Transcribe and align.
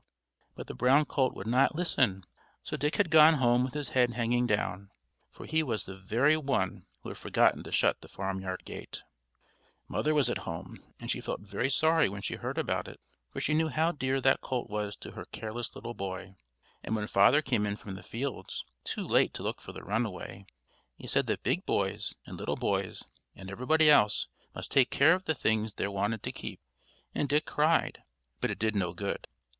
but 0.55 0.65
the 0.65 0.73
brown 0.73 1.05
colt 1.05 1.35
would 1.35 1.45
not 1.45 1.75
listen; 1.75 2.25
so 2.63 2.75
Dick 2.75 2.95
had 2.95 3.11
gone 3.11 3.35
home 3.35 3.63
with 3.63 3.75
his 3.75 3.89
head 3.89 4.15
hanging 4.15 4.47
down, 4.47 4.89
for 5.29 5.45
he 5.45 5.61
was 5.61 5.85
the 5.85 5.95
very 5.95 6.35
one 6.35 6.87
who 7.03 7.09
had 7.09 7.17
forgotten 7.19 7.61
to 7.61 7.71
shut 7.71 8.01
the 8.01 8.07
farmyard 8.07 8.65
gate. 8.65 9.03
Mother 9.87 10.15
was 10.15 10.27
at 10.27 10.39
home, 10.39 10.79
and 10.99 11.11
she 11.11 11.21
felt 11.21 11.41
very 11.41 11.69
sorry 11.69 12.09
when 12.09 12.23
she 12.23 12.33
heard 12.37 12.57
about 12.57 12.87
it, 12.87 12.99
for 13.29 13.39
she 13.39 13.53
knew 13.53 13.67
how 13.67 13.91
dear 13.91 14.19
that 14.19 14.41
colt 14.41 14.71
was 14.71 14.95
to 14.95 15.11
her 15.11 15.25
careless 15.25 15.75
little 15.75 15.93
boy; 15.93 16.33
and 16.83 16.95
when 16.95 17.05
father 17.05 17.43
came 17.43 17.67
in 17.67 17.75
from 17.75 17.93
the 17.93 18.01
fields, 18.01 18.65
too 18.83 19.07
late 19.07 19.35
to 19.35 19.43
look 19.43 19.61
for 19.61 19.71
the 19.71 19.83
runaway, 19.83 20.47
he 20.95 21.05
said 21.05 21.27
that 21.27 21.43
big 21.43 21.63
boys 21.63 22.15
and 22.25 22.37
little 22.39 22.55
boys 22.57 23.03
and 23.35 23.51
everybody 23.51 23.87
else 23.87 24.25
must 24.55 24.71
take 24.71 24.89
care 24.89 25.13
of 25.13 25.25
the 25.25 25.35
things 25.35 25.75
they 25.75 25.87
wanted 25.87 26.23
to 26.23 26.31
keep; 26.31 26.59
and 27.13 27.29
Dick 27.29 27.45
cried, 27.45 28.01
but 28.39 28.49
it 28.49 28.57
did 28.57 28.75
no 28.75 28.93
good. 28.95 29.27